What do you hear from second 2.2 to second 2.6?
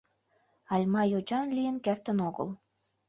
огыл.